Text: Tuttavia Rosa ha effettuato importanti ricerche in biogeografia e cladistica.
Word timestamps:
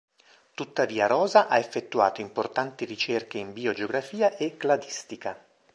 Tuttavia 0.55 1.05
Rosa 1.05 1.47
ha 1.47 1.59
effettuato 1.59 2.21
importanti 2.21 2.85
ricerche 2.85 3.37
in 3.37 3.53
biogeografia 3.53 4.35
e 4.35 4.57
cladistica. 4.57 5.39